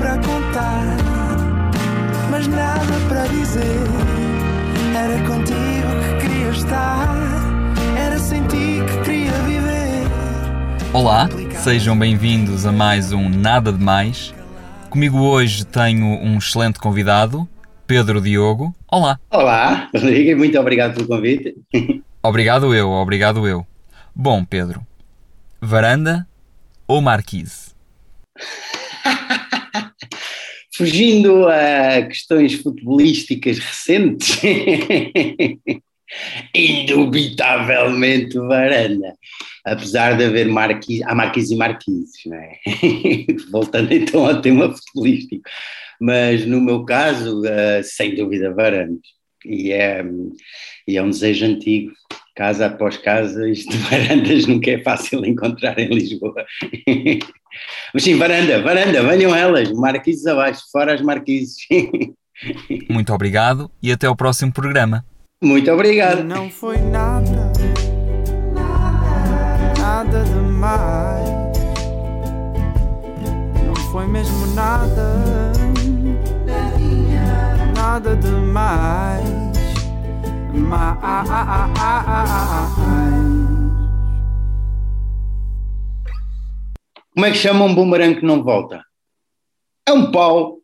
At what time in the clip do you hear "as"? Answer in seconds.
60.94-61.02